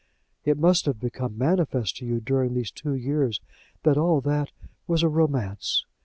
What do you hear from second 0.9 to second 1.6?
become